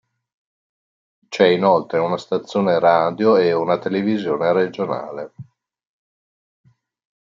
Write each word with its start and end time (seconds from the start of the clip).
C'è 1.29 1.45
inoltre 1.45 1.99
una 1.99 2.17
stazione 2.17 2.79
radio 2.79 3.37
e 3.37 3.53
una 3.53 3.77
televisione 3.77 4.51
regionale. 4.51 5.33